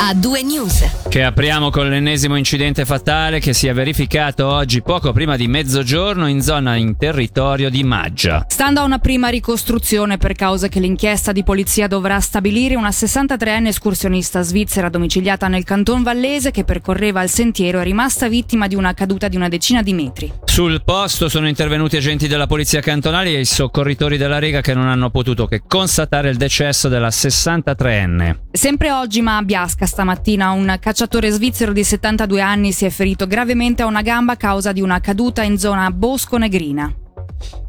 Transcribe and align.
a 0.00 0.14
due 0.14 0.42
news. 0.42 0.82
Che 1.10 1.24
apriamo 1.24 1.70
con 1.70 1.88
l'ennesimo 1.88 2.36
incidente 2.36 2.84
fatale 2.84 3.40
che 3.40 3.52
si 3.52 3.66
è 3.66 3.74
verificato 3.74 4.46
oggi 4.46 4.80
poco 4.80 5.10
prima 5.10 5.34
di 5.34 5.48
mezzogiorno 5.48 6.28
in 6.28 6.40
zona 6.40 6.76
in 6.76 6.96
territorio 6.96 7.68
di 7.68 7.82
Maggia. 7.82 8.46
Stando 8.48 8.78
a 8.78 8.84
una 8.84 9.00
prima 9.00 9.26
ricostruzione 9.26 10.18
per 10.18 10.34
causa 10.34 10.68
che 10.68 10.78
l'inchiesta 10.78 11.32
di 11.32 11.42
polizia 11.42 11.88
dovrà 11.88 12.20
stabilire, 12.20 12.76
una 12.76 12.90
63enne 12.90 13.66
escursionista 13.66 14.42
svizzera 14.42 14.88
domiciliata 14.88 15.48
nel 15.48 15.64
canton 15.64 16.04
vallese 16.04 16.52
che 16.52 16.62
percorreva 16.62 17.24
il 17.24 17.28
sentiero 17.28 17.80
è 17.80 17.82
rimasta 17.82 18.28
vittima 18.28 18.68
di 18.68 18.76
una 18.76 18.94
caduta 18.94 19.26
di 19.26 19.34
una 19.34 19.48
decina 19.48 19.82
di 19.82 19.92
metri. 19.92 20.32
Sul 20.44 20.80
posto 20.84 21.28
sono 21.28 21.48
intervenuti 21.48 21.96
agenti 21.96 22.28
della 22.28 22.46
polizia 22.46 22.80
cantonale 22.80 23.30
e 23.30 23.40
i 23.40 23.44
soccorritori 23.44 24.16
della 24.16 24.38
Lega 24.38 24.60
che 24.60 24.74
non 24.74 24.86
hanno 24.86 25.10
potuto 25.10 25.46
che 25.46 25.62
constatare 25.66 26.30
il 26.30 26.36
decesso 26.36 26.86
della 26.88 27.08
63enne. 27.08 28.36
Sempre 28.52 28.92
oggi 28.92 29.20
ma 29.22 29.38
a 29.38 29.42
Biasca 29.42 29.86
stamattina 29.86 30.50
un 30.50 30.76
cacciatore 30.78 30.98
svizzero 31.30 31.72
di 31.72 31.84
72 31.84 32.40
anni 32.40 32.72
si 32.72 32.84
è 32.84 32.90
ferito 32.90 33.26
gravemente 33.26 33.82
a 33.82 33.86
una 33.86 34.02
gamba 34.02 34.32
a 34.32 34.36
causa 34.36 34.72
di 34.72 34.80
una 34.80 35.00
caduta 35.00 35.42
in 35.42 35.58
zona 35.58 35.90
Bosco 35.90 36.36
Negrina. 36.36 36.92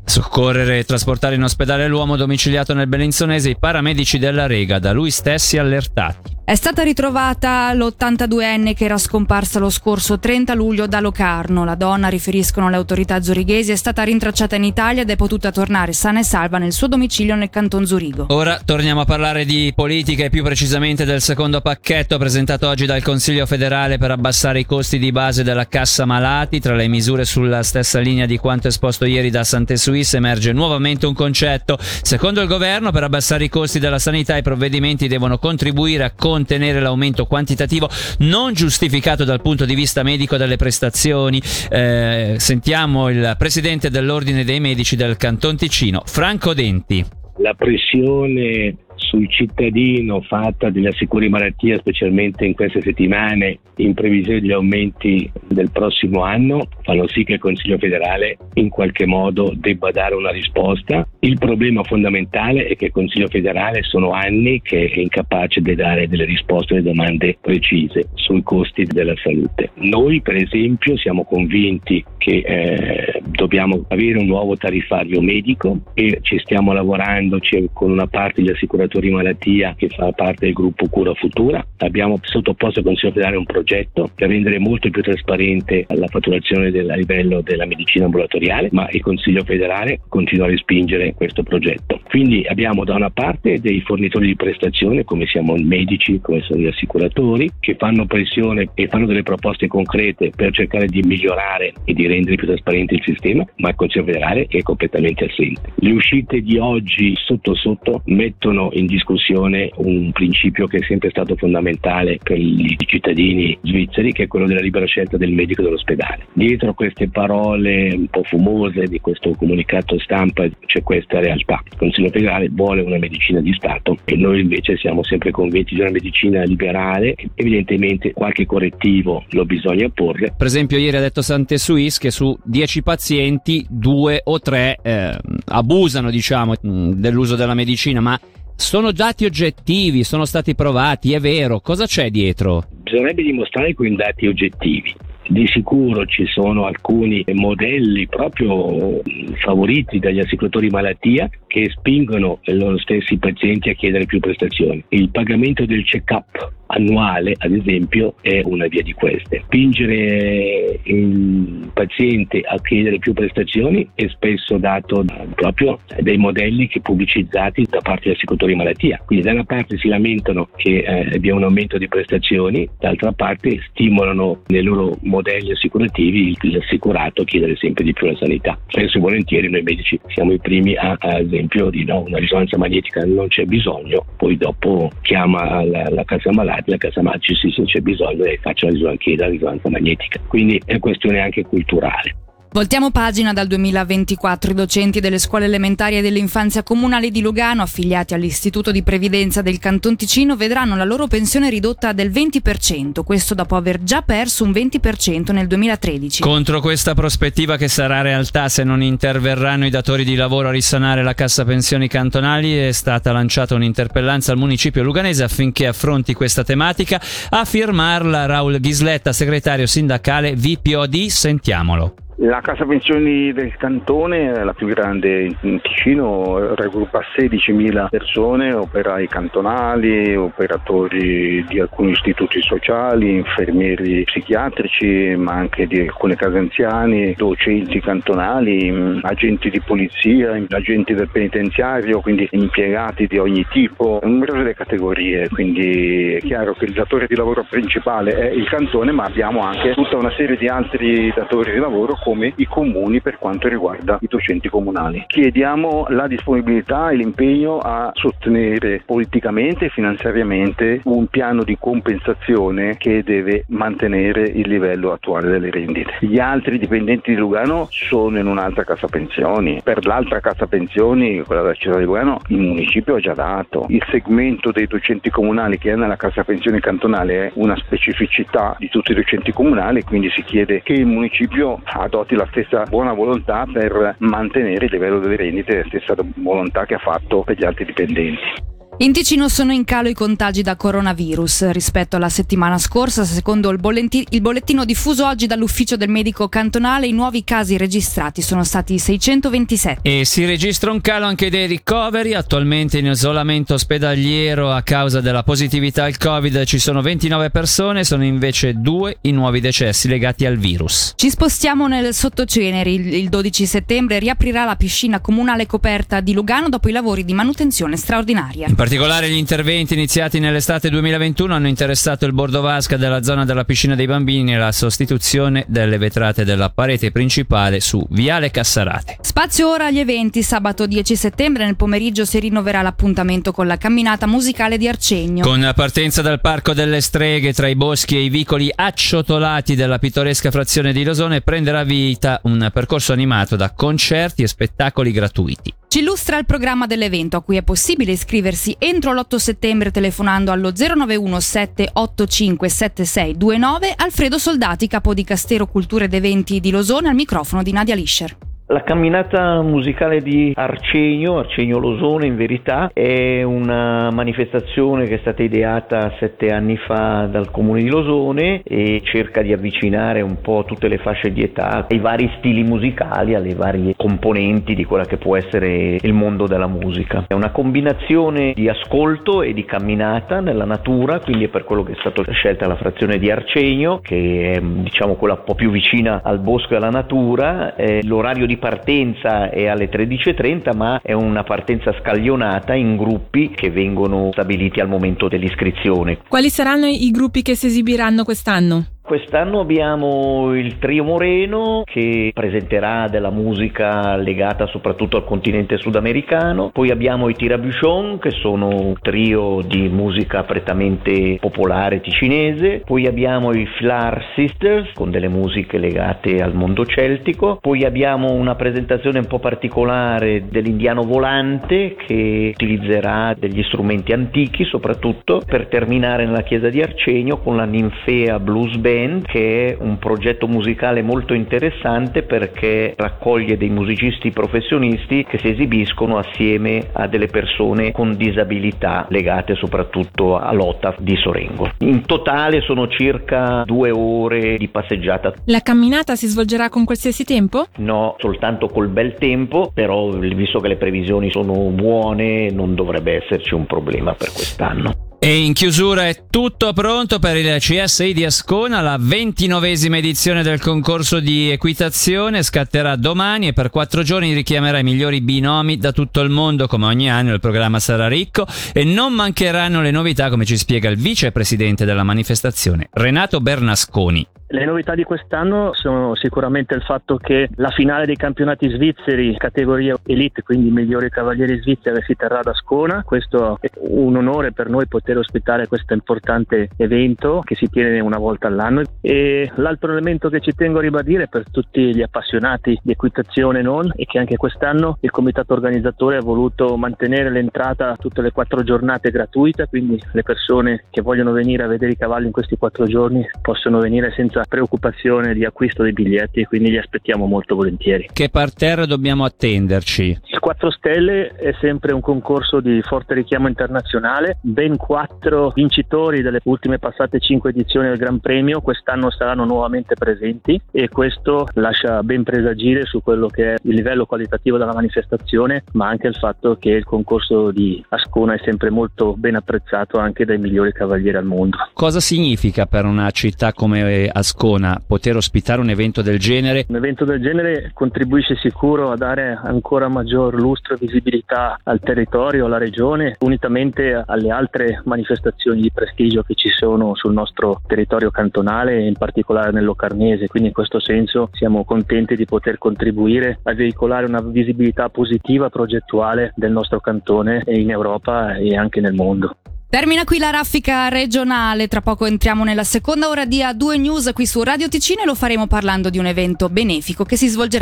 Soccorrere 0.03 0.79
e 0.79 0.83
trasportare 0.83 1.35
in 1.35 1.43
ospedale 1.43 1.87
l'uomo 1.87 2.17
domiciliato 2.17 2.73
nel 2.73 2.87
Bellinzonese 2.87 3.51
i 3.51 3.57
paramedici 3.57 4.17
della 4.17 4.47
Rega, 4.47 4.79
da 4.79 4.91
lui 4.91 5.11
stessi 5.11 5.57
allertati. 5.57 6.40
È 6.51 6.55
stata 6.55 6.83
ritrovata 6.83 7.73
l'82enne 7.73 8.73
che 8.73 8.83
era 8.83 8.97
scomparsa 8.97 9.57
lo 9.57 9.69
scorso 9.69 10.19
30 10.19 10.53
luglio 10.53 10.85
da 10.85 10.99
Locarno. 10.99 11.63
La 11.63 11.75
donna, 11.75 12.09
riferiscono 12.09 12.69
le 12.69 12.75
autorità 12.75 13.21
zurighesi, 13.21 13.71
è 13.71 13.77
stata 13.77 14.03
rintracciata 14.03 14.57
in 14.57 14.65
Italia 14.65 15.03
ed 15.03 15.09
è 15.09 15.15
potuta 15.15 15.49
tornare 15.49 15.93
sana 15.93 16.19
e 16.19 16.23
salva 16.23 16.57
nel 16.57 16.73
suo 16.73 16.87
domicilio 16.87 17.35
nel 17.35 17.49
canton 17.49 17.85
Zurigo. 17.85 18.25
Ora 18.31 18.59
torniamo 18.65 18.99
a 18.99 19.05
parlare 19.05 19.45
di 19.45 19.71
politica 19.73 20.25
e 20.25 20.29
più 20.29 20.43
precisamente 20.43 21.05
del 21.05 21.21
secondo 21.21 21.61
pacchetto 21.61 22.17
presentato 22.17 22.67
oggi 22.67 22.85
dal 22.85 23.01
Consiglio 23.01 23.45
federale 23.45 23.97
per 23.97 24.11
abbassare 24.11 24.59
i 24.59 24.65
costi 24.65 24.99
di 24.99 25.13
base 25.13 25.43
della 25.43 25.69
cassa 25.69 26.03
malati. 26.03 26.59
Tra 26.59 26.75
le 26.75 26.89
misure 26.89 27.23
sulla 27.23 27.63
stessa 27.63 27.99
linea 27.99 28.25
di 28.25 28.37
quanto 28.37 28.67
esposto 28.67 29.05
ieri 29.05 29.29
da 29.29 29.45
Sante 29.45 29.77
Suisse 29.77 30.17
emerge 30.17 30.51
nuovamente 30.51 31.05
un 31.05 31.13
concetto. 31.13 31.77
Secondo 31.79 32.41
il 32.41 32.49
governo, 32.49 32.91
per 32.91 33.03
abbassare 33.03 33.45
i 33.45 33.49
costi 33.49 33.79
della 33.79 33.99
sanità 33.99 34.35
i 34.35 34.41
provvedimenti 34.41 35.07
devono 35.07 35.37
contribuire 35.37 36.03
a 36.03 36.11
contenere 36.41 36.79
l'aumento 36.79 37.25
quantitativo 37.25 37.87
non 38.19 38.53
giustificato 38.53 39.23
dal 39.23 39.41
punto 39.41 39.63
di 39.65 39.75
vista 39.75 40.01
medico 40.01 40.37
delle 40.37 40.55
prestazioni. 40.55 41.39
Eh, 41.69 42.35
sentiamo 42.37 43.09
il 43.09 43.35
presidente 43.37 43.91
dell'Ordine 43.91 44.43
dei 44.43 44.59
Medici 44.59 44.95
del 44.95 45.17
Canton 45.17 45.55
Ticino, 45.55 46.01
Franco 46.05 46.55
Denti. 46.55 47.05
La 47.37 47.53
pressione 47.53 48.75
sul 48.95 49.29
cittadino 49.29 50.21
fatta 50.21 50.71
della 50.71 50.91
sicuri 50.93 51.29
malattia, 51.29 51.77
specialmente 51.77 52.45
in 52.45 52.53
queste 52.53 52.81
settimane, 52.81 53.59
in 53.77 53.93
previsione 53.93 54.39
degli 54.39 54.51
aumenti 54.51 55.31
del 55.53 55.71
prossimo 55.71 56.23
anno, 56.23 56.67
fanno 56.83 57.07
sì 57.07 57.23
che 57.23 57.33
il 57.33 57.39
Consiglio 57.39 57.77
federale 57.77 58.37
in 58.55 58.69
qualche 58.69 59.05
modo 59.05 59.53
debba 59.55 59.91
dare 59.91 60.15
una 60.15 60.31
risposta. 60.31 61.07
Il 61.19 61.37
problema 61.37 61.83
fondamentale 61.83 62.67
è 62.67 62.75
che 62.75 62.85
il 62.85 62.91
Consiglio 62.91 63.27
federale 63.27 63.83
sono 63.83 64.11
anni 64.11 64.61
che 64.61 64.85
è 64.85 64.99
incapace 64.99 65.61
di 65.61 65.75
dare 65.75 66.07
delle 66.07 66.25
risposte 66.25 66.73
alle 66.73 66.83
domande 66.83 67.37
precise 67.41 68.09
sui 68.13 68.43
costi 68.43 68.85
della 68.85 69.15
salute. 69.21 69.71
Noi, 69.75 70.21
per 70.21 70.35
esempio, 70.35 70.95
siamo 70.97 71.23
convinti 71.23 72.03
che 72.17 72.43
eh, 72.45 73.21
dobbiamo 73.25 73.85
avere 73.89 74.19
un 74.19 74.25
nuovo 74.25 74.55
tariffario 74.55 75.21
medico 75.21 75.79
e 75.93 76.19
ci 76.21 76.37
stiamo 76.39 76.73
lavorando 76.73 77.39
con 77.73 77.91
una 77.91 78.07
parte 78.07 78.41
degli 78.41 78.51
assicuratori 78.51 79.09
malattia 79.09 79.73
che 79.75 79.89
fa 79.89 80.11
parte 80.11 80.45
del 80.45 80.53
gruppo 80.53 80.87
Cura 80.87 81.13
Futura. 81.13 81.65
Abbiamo 81.77 82.19
sottoposto 82.21 82.79
al 82.79 82.85
Consiglio 82.85 83.13
federale 83.13 83.37
un 83.37 83.45
progetto 83.45 84.09
per 84.13 84.29
rendere 84.29 84.59
molto 84.59 84.89
più 84.89 85.01
trasparente 85.01 85.40
la 85.87 86.07
fatturazione 86.07 86.71
del, 86.71 86.89
a 86.89 86.95
livello 86.95 87.41
della 87.41 87.65
medicina 87.65 88.05
ambulatoriale, 88.05 88.69
ma 88.71 88.87
il 88.91 89.01
Consiglio 89.01 89.43
federale 89.43 90.01
continua 90.07 90.45
a 90.45 90.49
respingere 90.49 91.13
questo 91.13 91.43
progetto. 91.43 91.99
Quindi 92.03 92.45
abbiamo 92.47 92.83
da 92.83 92.95
una 92.95 93.09
parte 93.09 93.59
dei 93.59 93.81
fornitori 93.81 94.27
di 94.27 94.35
prestazione, 94.35 95.03
come 95.03 95.25
siamo 95.25 95.55
i 95.55 95.63
medici, 95.63 96.19
come 96.21 96.41
sono 96.41 96.61
gli 96.61 96.67
assicuratori, 96.67 97.49
che 97.59 97.75
fanno 97.75 98.05
pressione 98.05 98.69
e 98.73 98.87
fanno 98.87 99.05
delle 99.05 99.23
proposte 99.23 99.67
concrete 99.67 100.31
per 100.35 100.51
cercare 100.51 100.87
di 100.87 101.01
migliorare 101.01 101.73
e 101.85 101.93
di 101.93 102.07
rendere 102.07 102.35
più 102.35 102.47
trasparente 102.47 102.95
il 102.95 103.01
sistema, 103.03 103.45
ma 103.57 103.69
il 103.69 103.75
Consiglio 103.75 104.05
federale 104.05 104.45
è 104.49 104.61
completamente 104.61 105.25
assente. 105.25 105.71
Le 105.75 105.91
uscite 105.91 106.41
di 106.41 106.57
oggi 106.57 107.13
sotto 107.15 107.55
sotto 107.55 108.01
mettono 108.05 108.69
in 108.73 108.85
discussione 108.85 109.69
un 109.77 110.11
principio 110.11 110.67
che 110.67 110.77
è 110.77 110.83
sempre 110.83 111.09
stato 111.09 111.35
fondamentale 111.35 112.19
per 112.21 112.37
i 112.37 112.75
cittadini 112.85 113.57
svizzeri, 113.61 114.11
che 114.11 114.23
è 114.23 114.27
quello 114.27 114.47
della 114.47 114.61
libera 114.61 114.85
scelta 114.85 115.17
del 115.17 115.30
medico 115.33 115.61
dell'ospedale. 115.61 116.27
Dietro 116.33 116.73
queste 116.73 117.09
parole 117.09 117.93
un 117.93 118.07
po' 118.07 118.23
fumose 118.23 118.85
di 118.85 118.99
questo 118.99 119.33
comunicato 119.35 119.99
stampa 119.99 120.47
c'è 120.65 120.83
questa 120.83 121.19
realtà. 121.19 121.61
Il 121.71 121.77
Consiglio 121.77 122.09
federale 122.09 122.49
vuole 122.49 122.81
una 122.81 122.97
medicina 122.97 123.39
di 123.41 123.53
Stato 123.53 123.97
e 124.05 124.15
noi 124.15 124.41
invece 124.41 124.77
siamo 124.77 125.03
sempre 125.03 125.31
convinti 125.31 125.75
di 125.75 125.81
una 125.81 125.91
medicina 125.91 126.43
liberale. 126.43 127.15
Evidentemente 127.35 128.13
qualche 128.13 128.45
correttivo 128.45 129.23
lo 129.29 129.45
bisogna 129.45 129.89
porre. 129.89 130.33
Per 130.37 130.47
esempio 130.47 130.77
ieri 130.77 130.97
ha 130.97 131.01
detto 131.01 131.21
Sante 131.21 131.57
Suisse 131.57 131.99
che 131.99 132.11
su 132.11 132.37
10 132.43 132.83
pazienti 132.83 133.65
due 133.69 134.21
o 134.23 134.39
tre 134.39 134.77
eh, 134.81 135.17
abusano 135.45 136.09
diciamo 136.09 136.55
dell'uso 136.61 137.35
della 137.35 137.53
medicina, 137.53 137.99
ma 137.99 138.19
sono 138.55 138.91
dati 138.91 139.25
oggettivi, 139.25 140.03
sono 140.03 140.25
stati 140.25 140.53
provati, 140.53 141.13
è 141.13 141.19
vero. 141.19 141.59
Cosa 141.59 141.85
c'è 141.85 142.09
dietro? 142.09 142.63
Bisognerebbe 142.83 143.23
dimostrare 143.23 143.73
con 143.73 143.95
dati 143.95 144.27
oggettivi. 144.27 144.93
Di 145.27 145.47
sicuro 145.47 146.05
ci 146.05 146.25
sono 146.25 146.65
alcuni 146.65 147.23
modelli 147.33 148.07
proprio 148.07 149.01
favoriti 149.35 149.99
dagli 149.99 150.19
assicuratori 150.19 150.69
malattia 150.69 151.29
che 151.51 151.69
spingono 151.69 152.39
i 152.45 152.53
loro 152.53 152.77
stessi 152.77 153.17
pazienti 153.17 153.69
a 153.69 153.73
chiedere 153.73 154.05
più 154.05 154.21
prestazioni. 154.21 154.81
Il 154.87 155.09
pagamento 155.09 155.65
del 155.65 155.83
check-up 155.83 156.53
annuale, 156.71 157.35
ad 157.37 157.51
esempio, 157.51 158.15
è 158.21 158.41
una 158.45 158.67
via 158.67 158.81
di 158.81 158.93
queste. 158.93 159.41
Spingere 159.43 160.79
il 160.83 161.69
paziente 161.73 162.39
a 162.39 162.57
chiedere 162.61 162.99
più 162.99 163.11
prestazioni 163.11 163.85
è 163.93 164.07
spesso 164.07 164.57
dato 164.57 165.03
proprio 165.35 165.79
dai 165.99 166.17
modelli 166.17 166.67
che 166.67 166.79
pubblicizzati 166.79 167.65
da 167.69 167.79
parte 167.81 168.03
degli 168.05 168.15
assicuratori 168.15 168.55
malattia. 168.55 169.01
Quindi 169.05 169.25
da 169.25 169.33
una 169.33 169.43
parte 169.43 169.77
si 169.77 169.89
lamentano 169.89 170.47
che 170.55 170.77
eh, 170.77 171.19
vi 171.19 171.29
è 171.29 171.33
un 171.33 171.43
aumento 171.43 171.77
di 171.77 171.89
prestazioni, 171.89 172.67
dall'altra 172.79 173.11
parte 173.11 173.59
stimolano 173.71 174.43
nei 174.47 174.63
loro 174.63 174.97
modelli 175.01 175.51
assicurativi 175.51 176.37
l'assicurato 176.43 177.23
a 177.23 177.25
chiedere 177.25 177.55
sempre 177.57 177.83
di 177.83 177.91
più 177.93 178.07
la 178.07 178.15
sanità. 178.15 178.57
Spesso 178.67 178.97
e 178.97 179.01
volentieri 179.01 179.49
noi 179.49 179.63
medici 179.63 179.99
siamo 180.07 180.31
i 180.31 180.39
primi 180.39 180.75
a, 180.75 180.95
ad 180.97 181.33
esempio, 181.41 181.69
di 181.69 181.83
no, 181.83 182.03
una 182.05 182.17
risonanza 182.17 182.57
magnetica 182.57 183.03
non 183.05 183.27
c'è 183.27 183.45
bisogno, 183.45 184.05
poi 184.17 184.37
dopo 184.37 184.89
chiama 185.01 185.63
la, 185.63 185.89
la 185.89 186.03
casa 186.03 186.31
malata 186.31 186.63
la 186.65 186.77
casa 186.77 187.01
magici 187.01 187.51
se 187.51 187.63
c'è 187.63 187.79
bisogno 187.79 188.23
e 188.23 188.39
faccio 188.41 188.67
la 188.67 189.27
risonanza, 189.27 189.69
magnetica. 189.69 190.19
Quindi 190.27 190.61
è 190.65 190.79
questione 190.79 191.19
anche 191.19 191.43
culturale. 191.43 192.15
Voltiamo 192.53 192.91
pagina 192.91 193.31
dal 193.31 193.47
2024. 193.47 194.51
I 194.51 194.53
docenti 194.53 194.99
delle 194.99 195.19
scuole 195.19 195.45
elementari 195.45 195.97
e 195.97 196.01
dell'infanzia 196.01 196.63
comunali 196.63 197.09
di 197.09 197.21
Lugano, 197.21 197.61
affiliati 197.61 198.13
all'Istituto 198.13 198.71
di 198.71 198.83
Previdenza 198.83 199.41
del 199.41 199.57
Canton 199.57 199.95
Ticino, 199.95 200.35
vedranno 200.35 200.75
la 200.75 200.83
loro 200.83 201.07
pensione 201.07 201.49
ridotta 201.49 201.93
del 201.93 202.11
20%, 202.11 203.05
questo 203.05 203.35
dopo 203.35 203.55
aver 203.55 203.81
già 203.83 204.01
perso 204.01 204.43
un 204.43 204.51
20% 204.51 205.31
nel 205.31 205.47
2013. 205.47 206.21
Contro 206.21 206.59
questa 206.59 206.93
prospettiva 206.93 207.55
che 207.55 207.69
sarà 207.69 208.01
realtà 208.01 208.49
se 208.49 208.65
non 208.65 208.83
interverranno 208.83 209.65
i 209.65 209.69
datori 209.69 210.03
di 210.03 210.15
lavoro 210.15 210.49
a 210.49 210.51
risanare 210.51 211.03
la 211.03 211.13
cassa 211.13 211.45
pensioni 211.45 211.87
cantonali, 211.87 212.53
è 212.53 212.73
stata 212.73 213.13
lanciata 213.13 213.55
un'interpellanza 213.55 214.33
al 214.33 214.37
municipio 214.37 214.83
luganese 214.83 215.23
affinché 215.23 215.67
affronti 215.67 216.13
questa 216.13 216.43
tematica. 216.43 217.01
A 217.29 217.45
firmarla 217.45 218.25
Raul 218.25 218.59
Ghisletta, 218.59 219.13
segretario 219.13 219.67
sindacale 219.67 220.35
VPOD. 220.35 221.05
Sentiamolo. 221.05 221.95
La 222.23 222.39
Casa 222.39 222.65
Pensioni 222.65 223.33
del 223.33 223.57
Cantone, 223.57 224.43
la 224.43 224.53
più 224.53 224.67
grande 224.67 225.35
in 225.41 225.59
Ticino, 225.59 226.53
raggruppa 226.53 227.01
16.000 227.17 227.87
persone, 227.89 228.53
operai 228.53 229.07
cantonali, 229.07 230.15
operatori 230.15 231.43
di 231.47 231.59
alcuni 231.59 231.93
istituti 231.93 232.39
sociali, 232.43 233.15
infermieri 233.15 234.03
psichiatrici, 234.03 235.15
ma 235.17 235.31
anche 235.31 235.65
di 235.65 235.79
alcune 235.79 236.15
case 236.15 236.37
anziani, 236.37 237.15
docenti 237.17 237.81
cantonali, 237.81 238.99
agenti 239.01 239.49
di 239.49 239.59
polizia, 239.59 240.39
agenti 240.49 240.93
del 240.93 241.09
penitenziario, 241.11 242.01
quindi 242.01 242.27
impiegati 242.29 243.07
di 243.07 243.17
ogni 243.17 243.47
tipo, 243.49 243.99
numerose 244.03 244.53
categorie, 244.53 245.27
quindi 245.27 246.13
è 246.13 246.19
chiaro 246.19 246.53
che 246.53 246.65
il 246.65 246.73
datore 246.73 247.07
di 247.07 247.15
lavoro 247.15 247.43
principale 247.49 248.13
è 248.13 248.31
il 248.31 248.47
cantone, 248.47 248.91
ma 248.91 249.05
abbiamo 249.05 249.39
anche 249.39 249.73
tutta 249.73 249.97
una 249.97 250.11
serie 250.11 250.37
di 250.37 250.47
altri 250.47 251.11
datori 251.15 251.53
di 251.53 251.57
lavoro 251.57 251.95
come 252.11 252.33
i 252.35 252.45
comuni 252.45 252.99
per 252.99 253.17
quanto 253.17 253.47
riguarda 253.47 253.97
i 254.01 254.07
docenti 254.09 254.49
comunali. 254.49 255.05
Chiediamo 255.07 255.85
la 255.89 256.07
disponibilità 256.07 256.89
e 256.89 256.97
l'impegno 256.97 257.59
a 257.59 257.91
sostenere 257.93 258.83
politicamente 258.85 259.65
e 259.65 259.69
finanziariamente 259.69 260.81
un 260.83 261.07
piano 261.07 261.43
di 261.43 261.55
compensazione 261.57 262.75
che 262.75 263.01
deve 263.03 263.45
mantenere 263.47 264.23
il 264.23 264.49
livello 264.49 264.91
attuale 264.91 265.29
delle 265.29 265.49
rendite. 265.49 265.93
Gli 266.01 266.19
altri 266.19 266.57
dipendenti 266.59 267.11
di 267.11 267.17
Lugano 267.17 267.67
sono 267.69 268.19
in 268.19 268.27
un'altra 268.27 268.65
casa 268.65 268.87
pensioni. 268.87 269.61
Per 269.63 269.85
l'altra 269.85 270.19
casa 270.19 270.47
pensioni, 270.47 271.21
quella 271.21 271.43
della 271.43 271.53
città 271.53 271.77
di 271.77 271.85
Lugano, 271.85 272.19
il 272.27 272.39
municipio 272.39 272.95
ha 272.95 272.99
già 272.99 273.13
dato. 273.13 273.67
Il 273.69 273.85
segmento 273.89 274.51
dei 274.51 274.67
docenti 274.67 275.09
comunali 275.09 275.57
che 275.57 275.71
è 275.71 275.75
nella 275.75 275.95
casa 275.95 276.25
pensioni 276.25 276.59
cantonale 276.59 277.27
è 277.27 277.31
una 277.35 277.55
specificità 277.55 278.57
di 278.59 278.67
tutti 278.67 278.91
i 278.91 278.95
docenti 278.95 279.31
comunali, 279.31 279.83
quindi 279.83 280.09
si 280.09 280.23
chiede 280.23 280.61
che 280.61 280.73
il 280.73 280.85
municipio 280.85 281.61
adotti 281.63 281.99
la 282.09 282.27
stessa 282.31 282.63
buona 282.63 282.93
volontà 282.93 283.45
per 283.51 283.95
mantenere 283.99 284.65
il 284.65 284.71
livello 284.71 284.99
delle 284.99 285.15
rendite, 285.15 285.57
la 285.57 285.67
stessa 285.67 285.95
volontà 286.15 286.65
che 286.65 286.75
ha 286.75 286.79
fatto 286.79 287.23
per 287.23 287.37
gli 287.37 287.45
altri 287.45 287.65
dipendenti. 287.65 288.49
In 288.81 288.93
Ticino 288.93 289.29
sono 289.29 289.51
in 289.51 289.63
calo 289.63 289.89
i 289.89 289.93
contagi 289.93 290.41
da 290.41 290.55
coronavirus 290.55 291.51
rispetto 291.51 291.97
alla 291.97 292.09
settimana 292.09 292.57
scorsa. 292.57 293.05
Secondo 293.05 293.51
il, 293.51 293.59
bollettino, 293.59 294.05
il 294.09 294.21
bollettino 294.21 294.65
diffuso 294.65 295.05
oggi 295.05 295.27
dall'ufficio 295.27 295.77
del 295.77 295.89
medico 295.89 296.27
cantonale, 296.27 296.87
i 296.87 296.91
nuovi 296.91 297.23
casi 297.23 297.57
registrati 297.57 298.23
sono 298.23 298.43
stati 298.43 298.79
627. 298.79 299.81
E 299.87 300.03
si 300.03 300.25
registra 300.25 300.71
un 300.71 300.81
calo 300.81 301.05
anche 301.05 301.29
dei 301.29 301.45
ricoveri. 301.45 302.15
Attualmente 302.15 302.79
in 302.79 302.87
isolamento 302.87 303.53
ospedaliero 303.53 304.51
a 304.51 304.63
causa 304.63 304.99
della 304.99 305.21
positività 305.21 305.83
al 305.83 305.99
Covid 305.99 306.43
ci 306.45 306.57
sono 306.57 306.81
29 306.81 307.29
persone, 307.29 307.83
sono 307.83 308.03
invece 308.03 308.55
due 308.55 308.97
i 309.01 309.11
nuovi 309.11 309.41
decessi 309.41 309.89
legati 309.89 310.25
al 310.25 310.37
virus. 310.37 310.93
Ci 310.95 311.11
spostiamo 311.11 311.67
nel 311.67 311.93
Sottoceneri. 311.93 312.99
Il 312.99 313.09
12 313.09 313.45
settembre 313.45 313.99
riaprirà 313.99 314.43
la 314.43 314.55
piscina 314.55 314.99
comunale 315.01 315.45
coperta 315.45 315.99
di 315.99 316.13
Lugano 316.13 316.49
dopo 316.49 316.67
i 316.67 316.71
lavori 316.71 317.05
di 317.05 317.13
manutenzione 317.13 317.77
straordinaria. 317.77 318.47
In 318.47 318.55
particolare 318.71 319.09
gli 319.09 319.17
interventi 319.17 319.73
iniziati 319.73 320.19
nell'estate 320.19 320.69
2021 320.69 321.33
hanno 321.33 321.49
interessato 321.49 322.05
il 322.05 322.13
bordo 322.13 322.39
vasca 322.39 322.77
della 322.77 323.03
zona 323.03 323.25
della 323.25 323.43
piscina 323.43 323.75
dei 323.75 323.85
bambini 323.85 324.33
e 324.33 324.37
la 324.37 324.53
sostituzione 324.53 325.43
delle 325.49 325.77
vetrate 325.77 326.23
della 326.23 326.49
parete 326.49 326.89
principale 326.89 327.59
su 327.59 327.85
Viale 327.89 328.31
Cassarate. 328.31 328.95
Spazio 329.01 329.49
ora 329.49 329.65
agli 329.65 329.79
eventi. 329.79 330.23
Sabato 330.23 330.67
10 330.67 330.95
settembre 330.95 331.43
nel 331.43 331.57
pomeriggio 331.57 332.05
si 332.05 332.17
rinnoverà 332.17 332.61
l'appuntamento 332.61 333.33
con 333.33 333.45
la 333.45 333.57
camminata 333.57 334.07
musicale 334.07 334.57
di 334.57 334.69
Arcegno. 334.69 335.25
Con 335.25 335.51
partenza 335.53 336.01
dal 336.01 336.21
Parco 336.21 336.53
delle 336.53 336.79
Streghe 336.79 337.33
tra 337.33 337.49
i 337.49 337.57
boschi 337.57 337.97
e 337.97 338.03
i 338.03 338.09
vicoli 338.09 338.49
acciottolati 338.55 339.53
della 339.53 339.79
pittoresca 339.79 340.31
frazione 340.31 340.71
di 340.71 340.85
Losone 340.85 341.19
prenderà 341.19 341.65
vita 341.65 342.21
un 342.23 342.49
percorso 342.53 342.93
animato 342.93 343.35
da 343.35 343.51
concerti 343.51 344.23
e 344.23 344.27
spettacoli 344.27 344.93
gratuiti. 344.93 345.53
Ci 345.71 345.79
illustra 345.79 346.17
il 346.17 346.25
programma 346.25 346.65
dell'evento 346.65 347.15
a 347.15 347.21
cui 347.21 347.37
è 347.37 347.43
possibile 347.43 347.93
iscriversi 347.93 348.53
entro 348.59 348.91
l'8 348.91 349.15
settembre 349.15 349.71
telefonando 349.71 350.33
allo 350.33 350.51
091 350.51 351.17
785 351.17 352.49
7629 352.49 353.73
Alfredo 353.77 354.17
Soldati, 354.17 354.67
capo 354.67 354.93
di 354.93 355.05
Castero 355.05 355.47
Culture 355.47 355.85
ed 355.85 355.93
Eventi 355.93 356.41
di 356.41 356.51
Losone, 356.51 356.89
al 356.89 356.95
microfono 356.95 357.41
di 357.41 357.53
Nadia 357.53 357.75
Lischer. 357.75 358.30
La 358.51 358.63
camminata 358.63 359.41
musicale 359.41 360.01
di 360.01 360.33
Arcegno, 360.35 361.19
Arcegno 361.19 361.57
Losone 361.57 362.05
in 362.05 362.17
verità, 362.17 362.69
è 362.73 363.23
una 363.23 363.89
manifestazione 363.91 364.87
che 364.87 364.95
è 364.95 364.99
stata 364.99 365.23
ideata 365.23 365.93
sette 365.99 366.33
anni 366.33 366.57
fa 366.57 367.07
dal 367.09 367.31
comune 367.31 367.61
di 367.61 367.69
Losone 367.69 368.41
e 368.43 368.81
cerca 368.83 369.21
di 369.21 369.31
avvicinare 369.31 370.01
un 370.01 370.19
po' 370.19 370.43
tutte 370.45 370.67
le 370.67 370.79
fasce 370.79 371.13
di 371.13 371.23
età 371.23 371.65
ai 371.69 371.79
vari 371.79 372.11
stili 372.17 372.43
musicali, 372.43 373.15
alle 373.15 373.35
varie 373.35 373.73
componenti 373.77 374.53
di 374.53 374.65
quella 374.65 374.83
che 374.83 374.97
può 374.97 375.15
essere 375.15 375.77
il 375.79 375.93
mondo 375.93 376.27
della 376.27 376.47
musica. 376.47 377.05
È 377.07 377.13
una 377.13 377.31
combinazione 377.31 378.33
di 378.35 378.49
ascolto 378.49 379.21
e 379.21 379.31
di 379.31 379.45
camminata 379.45 380.19
nella 380.19 380.43
natura, 380.43 380.99
quindi 380.99 381.23
è 381.23 381.29
per 381.29 381.45
quello 381.45 381.63
che 381.63 381.71
è 381.71 381.77
stata 381.79 382.03
scelta 382.11 382.47
la 382.47 382.57
frazione 382.57 382.97
di 382.97 383.09
Arcegno, 383.09 383.79
che 383.81 384.33
è 384.35 384.41
diciamo 384.41 384.95
quella 384.95 385.13
un 385.13 385.23
po' 385.23 385.35
più 385.35 385.51
vicina 385.51 386.01
al 386.03 386.19
bosco 386.19 386.51
e 386.51 386.57
alla 386.57 386.69
natura. 386.69 387.55
l'orario 387.83 388.25
di 388.25 388.39
partenza 388.41 389.29
è 389.29 389.45
alle 389.45 389.69
13.30 389.69 390.57
ma 390.57 390.81
è 390.81 390.93
una 390.93 391.23
partenza 391.23 391.71
scaglionata 391.79 392.55
in 392.55 392.75
gruppi 392.75 393.29
che 393.29 393.51
vengono 393.51 394.09
stabiliti 394.11 394.59
al 394.59 394.67
momento 394.67 395.07
dell'iscrizione. 395.07 395.99
Quali 396.07 396.29
saranno 396.29 396.65
i 396.65 396.89
gruppi 396.91 397.21
che 397.21 397.35
si 397.35 397.45
esibiranno 397.45 398.03
quest'anno? 398.03 398.70
Quest'anno 398.83 399.39
abbiamo 399.39 400.35
il 400.35 400.57
Trio 400.57 400.83
Moreno 400.83 401.61
che 401.65 402.11
presenterà 402.13 402.87
della 402.89 403.11
musica 403.11 403.95
legata 403.95 404.47
soprattutto 404.47 404.97
al 404.97 405.05
continente 405.05 405.57
sudamericano, 405.57 406.49
poi 406.51 406.71
abbiamo 406.71 407.07
i 407.07 407.13
Tirabuchon 407.13 407.99
che 407.99 408.09
sono 408.09 408.47
un 408.47 408.73
trio 408.81 409.41
di 409.45 409.69
musica 409.69 410.23
prettamente 410.23 411.17
popolare 411.21 411.79
ticinese, 411.79 412.63
poi 412.65 412.87
abbiamo 412.87 413.31
i 413.31 413.45
Flar 413.57 414.03
Sisters 414.15 414.73
con 414.73 414.89
delle 414.89 415.07
musiche 415.07 415.57
legate 415.59 416.21
al 416.21 416.33
mondo 416.33 416.65
celtico, 416.65 417.37
poi 417.39 417.63
abbiamo 417.63 418.11
una 418.11 418.35
presentazione 418.35 418.97
un 418.99 419.07
po' 419.07 419.19
particolare 419.19 420.25
dell'Indiano 420.27 420.81
Volante 420.81 421.75
che 421.75 422.31
utilizzerà 422.33 423.15
degli 423.17 423.43
strumenti 423.43 423.93
antichi 423.93 424.43
soprattutto 424.43 425.21
per 425.25 425.47
terminare 425.47 426.03
nella 426.03 426.23
chiesa 426.23 426.49
di 426.49 426.61
Arcegno 426.61 427.19
con 427.19 427.37
la 427.37 427.45
Ninfea 427.45 428.19
Blues 428.19 428.57
Band 428.57 428.69
Band 428.71 429.05
che 429.05 429.47
è 429.47 429.57
un 429.59 429.77
progetto 429.77 430.27
musicale 430.27 430.81
molto 430.81 431.13
interessante 431.13 432.03
perché 432.03 432.73
raccoglie 432.77 433.35
dei 433.35 433.49
musicisti 433.49 434.11
professionisti 434.11 435.03
che 435.03 435.17
si 435.17 435.27
esibiscono 435.27 435.97
assieme 435.97 436.69
a 436.71 436.87
delle 436.87 437.07
persone 437.07 437.73
con 437.73 437.95
disabilità 437.97 438.85
legate 438.89 439.35
soprattutto 439.35 440.17
all'OTAF 440.17 440.79
di 440.79 440.95
Sorengo. 440.95 441.49
In 441.59 441.85
totale 441.85 442.41
sono 442.41 442.67
circa 442.67 443.43
due 443.45 443.71
ore 443.71 444.37
di 444.37 444.47
passeggiata. 444.47 445.13
La 445.25 445.41
camminata 445.41 445.95
si 445.95 446.07
svolgerà 446.07 446.47
con 446.49 446.63
qualsiasi 446.63 447.03
tempo? 447.03 447.45
No, 447.57 447.95
soltanto 447.99 448.47
col 448.47 448.69
bel 448.69 448.93
tempo, 448.93 449.51
però 449.53 449.89
visto 449.89 450.39
che 450.39 450.47
le 450.47 450.55
previsioni 450.55 451.11
sono 451.11 451.33
buone 451.49 452.29
non 452.31 452.55
dovrebbe 452.55 453.03
esserci 453.03 453.33
un 453.33 453.45
problema 453.45 453.93
per 453.93 454.11
quest'anno. 454.11 454.90
E 455.03 455.17
in 455.17 455.33
chiusura 455.33 455.87
è 455.87 456.03
tutto 456.11 456.53
pronto 456.53 456.99
per 456.99 457.17
il 457.17 457.35
CSI 457.39 457.91
di 457.91 458.05
Ascona, 458.05 458.61
la 458.61 458.77
ventinovesima 458.79 459.77
edizione 459.77 460.21
del 460.21 460.39
concorso 460.39 460.99
di 460.99 461.31
equitazione 461.31 462.21
scatterà 462.21 462.75
domani 462.75 463.25
e 463.25 463.33
per 463.33 463.49
quattro 463.49 463.81
giorni 463.81 464.13
richiamerà 464.13 464.59
i 464.59 464.63
migliori 464.63 465.01
binomi 465.01 465.57
da 465.57 465.71
tutto 465.71 466.01
il 466.01 466.11
mondo, 466.11 466.45
come 466.45 466.67
ogni 466.67 466.87
anno 466.87 467.15
il 467.15 467.19
programma 467.19 467.59
sarà 467.59 467.87
ricco 467.87 468.27
e 468.53 468.63
non 468.63 468.93
mancheranno 468.93 469.63
le 469.63 469.71
novità 469.71 470.11
come 470.11 470.23
ci 470.23 470.37
spiega 470.37 470.69
il 470.69 470.77
vicepresidente 470.77 471.65
della 471.65 471.81
manifestazione 471.81 472.69
Renato 472.71 473.21
Bernasconi. 473.21 474.07
Le 474.33 474.45
novità 474.45 474.75
di 474.75 474.85
quest'anno 474.85 475.51
sono 475.53 475.93
sicuramente 475.95 476.55
il 476.55 476.61
fatto 476.61 476.95
che 476.95 477.27
la 477.35 477.49
finale 477.49 477.85
dei 477.85 477.97
campionati 477.97 478.49
svizzeri 478.49 479.17
categoria 479.17 479.75
elite, 479.85 480.21
quindi 480.21 480.49
migliori 480.49 480.89
cavalieri 480.89 481.41
svizzeri, 481.41 481.81
si 481.81 481.97
terrà 481.97 482.19
ad 482.19 482.27
Ascona. 482.27 482.81
Questo 482.85 483.37
è 483.41 483.49
un 483.55 483.97
onore 483.97 484.31
per 484.31 484.49
noi 484.49 484.67
poter 484.67 484.97
ospitare 484.99 485.47
questo 485.47 485.73
importante 485.73 486.47
evento 486.55 487.19
che 487.25 487.35
si 487.35 487.49
tiene 487.49 487.81
una 487.81 487.97
volta 487.97 488.27
all'anno. 488.27 488.61
E 488.79 489.29
l'altro 489.35 489.73
elemento 489.73 490.07
che 490.07 490.21
ci 490.21 490.31
tengo 490.33 490.59
a 490.59 490.61
ribadire 490.61 491.09
per 491.09 491.25
tutti 491.29 491.75
gli 491.75 491.81
appassionati 491.81 492.57
di 492.63 492.71
equitazione 492.71 493.39
e 493.39 493.43
non 493.43 493.69
è 493.75 493.83
che 493.83 493.99
anche 493.99 494.15
quest'anno 494.15 494.77
il 494.79 494.91
comitato 494.91 495.33
organizzatore 495.33 495.97
ha 495.97 496.01
voluto 496.01 496.55
mantenere 496.55 497.09
l'entrata 497.09 497.75
tutte 497.77 498.01
le 498.01 498.13
quattro 498.13 498.43
giornate 498.43 498.91
gratuita, 498.91 499.47
quindi 499.47 499.77
le 499.91 500.03
persone 500.03 500.63
che 500.69 500.81
vogliono 500.81 501.11
venire 501.11 501.43
a 501.43 501.47
vedere 501.47 501.73
i 501.73 501.77
cavalli 501.77 502.05
in 502.05 502.13
questi 502.13 502.37
quattro 502.37 502.63
giorni 502.63 503.05
possono 503.21 503.59
venire 503.59 503.91
senza 503.91 504.19
preoccupazione 504.27 505.13
di 505.13 505.25
acquisto 505.25 505.63
dei 505.63 505.73
biglietti, 505.73 506.25
quindi 506.25 506.49
li 506.51 506.57
aspettiamo 506.57 507.05
molto 507.05 507.35
volentieri. 507.35 507.89
Che 507.91 508.09
parterre 508.09 508.67
dobbiamo 508.67 509.05
attenderci? 509.05 509.99
Il 510.05 510.19
4 510.19 510.51
Stelle 510.51 511.09
è 511.09 511.33
sempre 511.39 511.73
un 511.73 511.81
concorso 511.81 512.39
di 512.39 512.61
forte 512.61 512.93
richiamo 512.93 513.27
internazionale, 513.27 514.17
ben 514.21 514.57
quattro 514.57 515.31
vincitori 515.33 516.01
delle 516.01 516.19
ultime 516.23 516.59
passate 516.59 516.99
cinque 516.99 517.31
edizioni 517.31 517.67
del 517.67 517.77
Gran 517.77 517.99
Premio 517.99 518.41
quest'anno 518.41 518.91
saranno 518.91 519.25
nuovamente 519.25 519.75
presenti 519.75 520.39
e 520.51 520.69
questo 520.69 521.27
lascia 521.33 521.81
ben 521.83 522.03
presagire 522.03 522.65
su 522.65 522.81
quello 522.81 523.07
che 523.07 523.33
è 523.33 523.37
il 523.43 523.55
livello 523.55 523.85
qualitativo 523.85 524.37
della 524.37 524.53
manifestazione, 524.53 525.43
ma 525.53 525.67
anche 525.67 525.87
il 525.87 525.95
fatto 525.95 526.35
che 526.35 526.49
il 526.49 526.63
concorso 526.63 527.31
di 527.31 527.63
Ascona 527.69 528.13
è 528.13 528.21
sempre 528.23 528.49
molto 528.49 528.95
ben 528.95 529.15
apprezzato 529.15 529.77
anche 529.77 530.05
dai 530.05 530.17
migliori 530.17 530.51
cavalieri 530.51 530.97
al 530.97 531.05
mondo. 531.05 531.37
Cosa 531.53 531.79
significa 531.79 532.45
per 532.45 532.65
una 532.65 532.89
città 532.91 533.33
come 533.33 533.89
Ascona? 533.91 534.09
Ascona 534.13 534.61
poter 534.67 534.97
ospitare 534.97 535.39
un 535.39 535.49
evento 535.49 535.81
del 535.81 535.97
genere? 535.97 536.45
Un 536.49 536.57
evento 536.57 536.83
del 536.83 537.01
genere 537.01 537.51
contribuisce 537.53 538.17
sicuro 538.17 538.69
a 538.69 538.75
dare 538.75 539.17
ancora 539.23 539.69
maggior 539.69 540.13
lustro 540.15 540.53
e 540.53 540.57
visibilità 540.59 541.39
al 541.41 541.61
territorio, 541.61 542.25
alla 542.25 542.37
regione, 542.37 542.97
unitamente 542.99 543.81
alle 543.85 544.11
altre 544.11 544.61
manifestazioni 544.65 545.39
di 545.39 545.49
prestigio 545.51 546.03
che 546.03 546.15
ci 546.15 546.27
sono 546.29 546.75
sul 546.75 546.91
nostro 546.91 547.41
territorio 547.47 547.89
cantonale 547.89 548.67
in 548.67 548.73
particolare 548.73 549.31
nel 549.31 549.45
Locarnese. 549.45 550.09
Quindi 550.09 550.27
in 550.27 550.35
questo 550.35 550.59
senso 550.59 551.09
siamo 551.13 551.45
contenti 551.45 551.95
di 551.95 552.05
poter 552.05 552.37
contribuire 552.37 553.19
a 553.23 553.33
veicolare 553.33 553.85
una 553.85 554.01
visibilità 554.01 554.67
positiva 554.67 555.29
progettuale 555.29 556.11
del 556.17 556.33
nostro 556.33 556.59
cantone 556.59 557.23
in 557.27 557.49
Europa 557.49 558.15
e 558.15 558.35
anche 558.35 558.59
nel 558.59 558.73
mondo. 558.73 559.15
Termina 559.51 559.83
qui 559.83 559.97
la 559.97 560.11
raffica 560.11 560.69
regionale, 560.69 561.49
tra 561.49 561.59
poco 561.59 561.85
entriamo 561.85 562.23
nella 562.23 562.45
seconda 562.45 562.87
ora 562.87 563.03
di 563.03 563.19
A2 563.19 563.59
News 563.59 563.91
qui 563.93 564.05
su 564.05 564.23
Radio 564.23 564.47
Ticino 564.47 564.83
e 564.83 564.85
lo 564.85 564.95
faremo 564.95 565.27
parlando 565.27 565.69
di 565.69 565.77
un 565.77 565.87
evento 565.87 566.29
benefico 566.29 566.85
che 566.85 566.95
si 566.95 567.09
svolgerà 567.09 567.39